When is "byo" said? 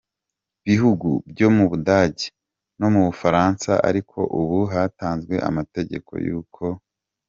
1.31-1.47